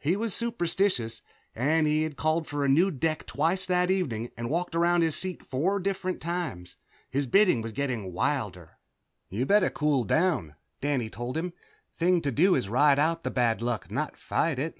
[0.00, 1.22] He was superstitious,
[1.54, 5.14] and he had called for a new deck twice that evening and walked around his
[5.14, 6.76] seat four different times.
[7.08, 8.78] His bidding was getting wilder.
[9.28, 11.52] "You'd better cool down," Danny told him.
[11.96, 14.74] "Thing to do is ride out the bad luck, not fight it."